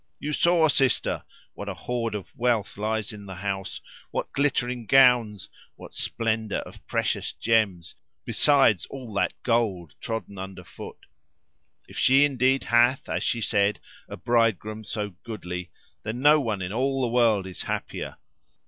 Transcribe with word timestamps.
You 0.19 0.33
saw, 0.33 0.67
Sister! 0.67 1.21
what 1.53 1.69
a 1.69 1.75
hoard 1.75 2.15
of 2.15 2.35
wealth 2.35 2.75
lies 2.75 3.13
in 3.13 3.27
the 3.27 3.35
house; 3.35 3.81
what 4.09 4.31
glittering 4.33 4.87
gowns; 4.87 5.47
what 5.75 5.93
splendour 5.93 6.57
of 6.61 6.83
precious 6.87 7.33
gems, 7.33 7.93
besides 8.25 8.87
all 8.87 9.13
that 9.13 9.33
gold 9.43 9.93
trodden 10.01 10.39
under 10.39 10.63
foot. 10.63 11.05
If 11.87 11.99
she 11.99 12.25
indeed 12.25 12.63
hath, 12.63 13.09
as 13.09 13.21
she 13.21 13.41
said, 13.41 13.79
a 14.09 14.17
bridegroom 14.17 14.85
so 14.85 15.11
goodly, 15.21 15.69
then 16.01 16.19
no 16.21 16.39
one 16.39 16.63
in 16.63 16.73
all 16.73 17.03
the 17.03 17.07
world 17.15 17.45
is 17.45 17.61
happier. 17.61 18.17